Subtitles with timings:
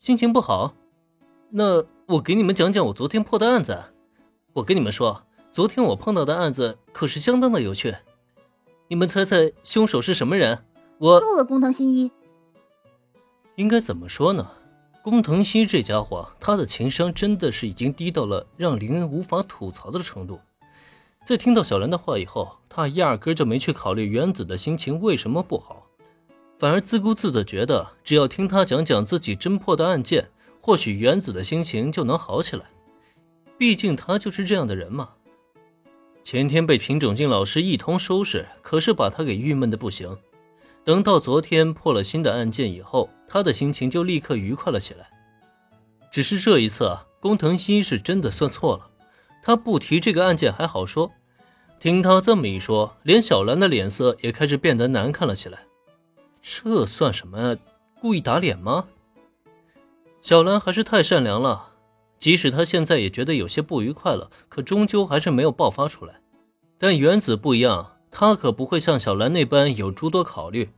[0.00, 0.72] 心情不好？
[1.50, 3.78] 那我给你们讲讲我昨天破的案子。
[4.54, 7.94] 我跟你们说，昨天我碰到的案子可是相当的有趣。
[8.88, 10.64] 你们猜猜凶手是什么人？
[10.96, 12.10] 我够了，工藤新一。
[13.56, 14.50] 应该怎么说呢？
[15.02, 20.40] 工藤新一这家伙，他的情商真的是已经低到了让林恩无法吐槽的程度。
[21.26, 25.89] 在听到小兰的话以后，他压根就没去考虑原子的心情为什么不好，
[26.60, 30.28] 反而自顾自的觉得，只要听他讲讲自己侦破的案件，
[30.60, 32.66] 或许原子的心情就能好起来。
[33.56, 35.08] 毕竟他就是这样的人嘛。
[36.22, 40.14] 前天被平整静老师一通收拾，可是把他给郁闷的不行。
[40.84, 45.08] 等到昨天破了新的案件以后，他的心情就立刻愉快了起来。
[46.12, 48.86] 只是这一次啊，工藤新是真的算错了。
[49.42, 51.10] 他不提这个案件还好说，
[51.78, 55.60] 听他这么一说，连小兰的脸色也开始变得难看了起来。
[56.52, 57.56] 这算什么？
[58.00, 58.88] 故意打脸吗？
[60.20, 61.68] 小兰还是太善良了，
[62.18, 66.20] 即使她现在也觉得有些不愉快了，可终究还是没有爆发出来。
[66.76, 70.68] 但原子不一样，他可不会像小兰那般有诸多考虑。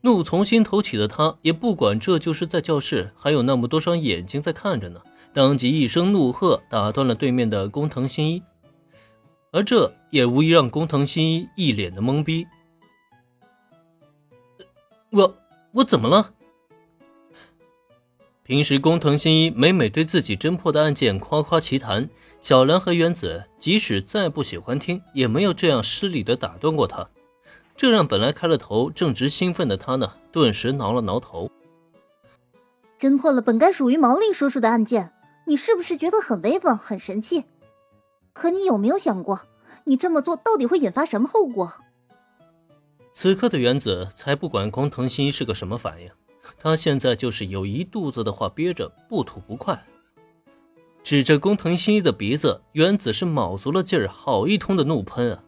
[0.00, 5.00] 怒从心头起的他，也不管这就是在教室，还有那么多双眼睛在看着呢。
[5.32, 8.42] 当即一声怒喝，打断了对面的工藤新一，
[9.52, 12.44] 而这也无疑让工藤新一一脸的懵逼。
[15.10, 15.36] 我
[15.72, 16.32] 我怎么了？
[18.42, 22.08] 平时工藤新一每每对自己侦破的案件夸夸其谈，
[22.40, 27.08] 小兰和原子即使再不喜欢听，也没有这样失礼的打断过他，
[27.76, 31.50] 这让本来开了头正值兴奋的他呢，顿时挠了挠头。
[32.98, 35.12] 侦破了本该属于毛利叔叔的案件。
[35.48, 37.44] 你是不是觉得很威风、很神气？
[38.32, 39.42] 可你有没有想过，
[39.84, 41.72] 你这么做到底会引发什么后果？
[43.18, 46.10] 此刻的原子才不管工藤新一是个什么反应，
[46.58, 49.86] 他现在就是有一肚子的话憋着，不吐不快。
[51.02, 55.42] 指着工藤新一的鼻子，原子是卯足了劲儿，好一通的怒喷啊！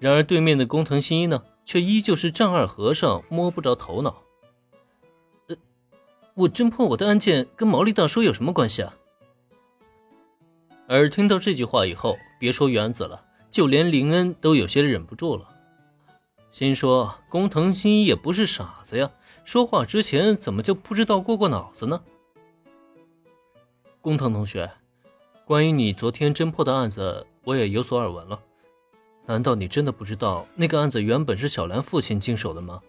[0.00, 4.24] 然而对面的工藤新一呢，却依旧是丈二和尚摸不着头脑。
[6.34, 8.96] 我侦破我的案件跟毛利大叔有什么关系啊？
[10.88, 15.48] 而听到这句话以后，别说原子了，就连林恩都有些忍不住了，
[16.56, 19.10] 心说工藤新一也不是傻子呀，
[19.44, 22.00] 说话之前怎么就不知道过过脑子呢？
[24.00, 24.70] 工藤同学，
[25.44, 28.40] 关于你昨天侦破的案子，我也有所耳闻了，
[29.26, 32.80] 难道你真的不知道那个案子原本是小兰父亲经手的吗？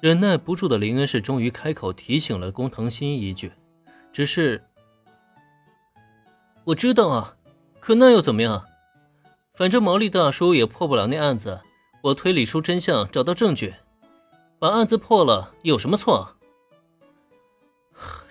[0.00, 3.52] 忍耐不住的林恩是终于开口提醒了工藤新一一句，
[4.10, 4.64] 只是
[6.64, 7.36] 我知道啊，
[7.78, 8.64] 可那又怎么样？
[9.54, 11.60] 反正毛利大叔也破不了那案子，
[12.02, 13.74] 我推理出真相，找到证据，
[14.58, 16.36] 把案子破了，有什么错？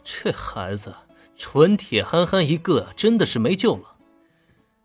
[0.04, 0.94] 这孩子
[1.38, 3.96] 纯铁憨憨一个，真的是没救了。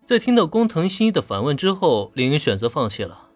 [0.04, 3.31] 在听到工藤新一的反问之后，林恩选择放弃了。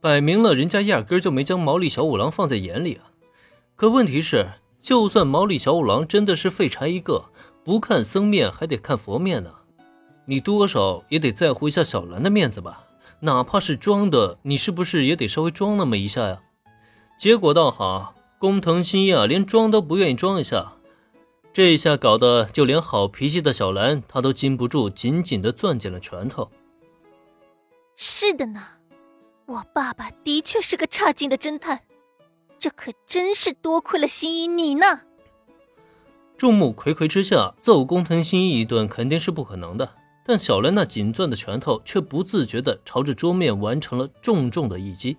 [0.00, 3.14] 摆明了，人家压根就没将毛利小五郎放在眼里啊！
[3.76, 7.26] 可问题是，就算毛利小五郎真的是废柴一个，
[7.62, 9.54] 不看僧面还得看佛面呢，
[10.26, 12.84] 你多少也得在乎一下小兰的面子吧？
[13.20, 16.40] 哪怕是装的，你是不是也得稍微装那么一下呀？
[17.18, 20.72] 结果倒好，工藤新一啊，连装都不愿意装一下，
[21.52, 26.50] 这一下搞得就连好脾气的小兰，她都禁不住紧紧的攥紧了拳头。
[27.96, 28.64] 是的呢。
[29.46, 31.82] 我爸爸的确是个差劲的侦探，
[32.58, 35.02] 这可真是多亏了新一你呢。
[36.38, 39.90] 众目睽睽之下揍工藤新一一顿肯定是不可能的，
[40.24, 45.16] 但小兰那紧攥的拳头却不自觉地朝着桌面完成了重重的一击。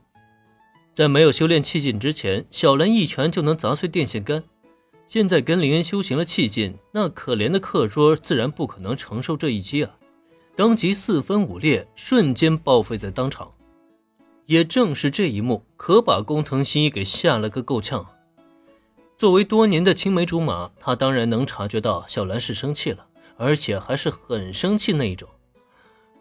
[0.93, 4.43] 在没有修炼气劲之前，小兰一拳就能砸碎电线杆，
[5.07, 9.95] 现在跟林恩修行了气劲，那可怜的课桌自然不可能承受这一击啊！
[10.55, 13.51] 当即四分五裂，瞬间报废在当场。
[14.45, 18.05] 也正是这一幕，可把工藤新一给吓了个够呛。
[19.17, 23.07] 作为多年的青梅竹马，他当然能察觉到小兰是生气了，
[23.37, 25.27] 而且还是很生气那一种。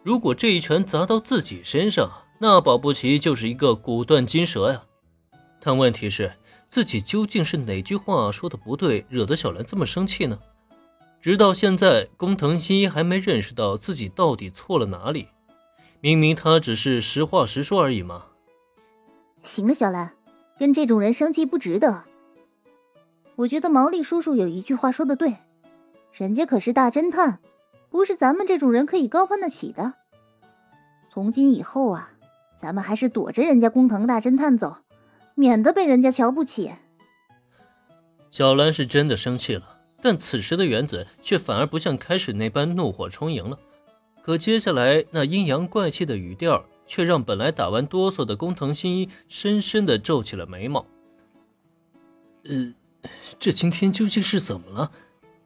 [0.03, 4.83] 如果这一拳砸到自己身上，那保不齐就是一个骨断筋折呀。
[5.61, 6.33] 但问题是，
[6.67, 10.37] 自己究竟是哪句话说的不对，惹得小兰这么生气呢？
[11.21, 15.29] 直到现在，工藤新一还没认识到自己到底错了哪里。
[16.01, 18.25] 明明他只是实话实说而已嘛。
[19.41, 20.11] 行了，小兰，
[20.59, 22.03] 跟这种人生气不值得。
[23.35, 25.37] 我觉得毛利叔叔有一句话说的对，
[26.13, 27.39] 人家可是大侦探，
[27.89, 29.95] 不是咱们这种人可以高攀得起的。
[31.09, 32.11] 从今以后啊，
[32.55, 34.77] 咱们还是躲着人家工藤大侦探走，
[35.33, 36.71] 免得被人家瞧不起。
[38.29, 43.57] 小兰是真的生气了，但此时的原子却反而不像开始那般怒火冲盈了。
[44.21, 50.85] 可接下来那阴阳怪气的语调，却让本来打完哆嗦的工藤新一深深的皱起了眉毛。
[52.45, 52.73] 呃，
[53.39, 54.91] 这今天究竟是怎么了？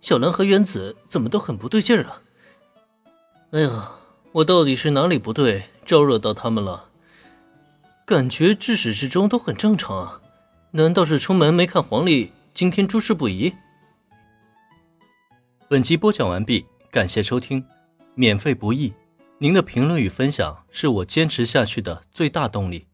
[0.07, 2.21] 小兰和原子怎么都很不对劲儿啊？
[3.51, 3.91] 哎呀，
[4.31, 6.85] 我到底是哪里不对，招惹到他们了？
[8.05, 10.21] 感觉至始至终都很正常啊，
[10.71, 13.53] 难道是出门没看黄历，今天诸事不宜？
[15.67, 17.65] 本集播讲完毕，感谢收听，
[18.15, 18.93] 免费不易，
[19.39, 22.87] 您的评论与分享是我坚持下去的最大动力。